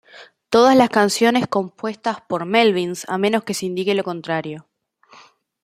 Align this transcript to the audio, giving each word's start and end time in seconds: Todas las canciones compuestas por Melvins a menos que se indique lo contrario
Todas 0.49 0.75
las 0.75 0.89
canciones 0.89 1.45
compuestas 1.45 2.21
por 2.21 2.45
Melvins 2.47 3.07
a 3.07 3.19
menos 3.19 3.43
que 3.43 3.53
se 3.53 3.67
indique 3.67 3.93
lo 3.93 4.03
contrario 4.03 4.65